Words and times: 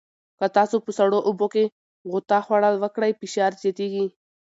که 0.39 0.45
تاسو 0.57 0.75
په 0.85 0.91
سړو 0.99 1.17
اوبو 1.27 1.47
کې 1.53 1.63
غوطه 2.11 2.39
خوړل 2.45 2.75
وکړئ، 2.79 3.11
فشار 3.21 3.51
زیاتېږي. 3.61 4.05